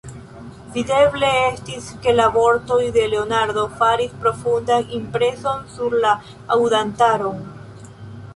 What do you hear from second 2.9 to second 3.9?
de Leonardo